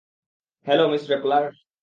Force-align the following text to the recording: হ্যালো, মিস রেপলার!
হ্যালো, 0.67 0.85
মিস 0.91 1.03
রেপলার! 1.09 1.43